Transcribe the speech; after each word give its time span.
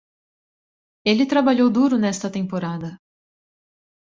Ele 1.11 1.25
trabalhou 1.31 1.69
duro 1.77 1.95
nesta 1.99 2.27
temporada. 2.37 2.91